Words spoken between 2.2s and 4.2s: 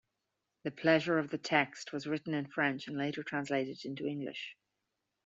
in French and later translated into